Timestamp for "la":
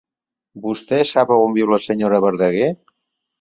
1.73-1.79